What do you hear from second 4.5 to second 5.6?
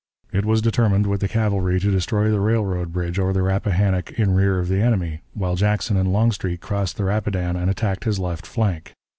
of the enemy, while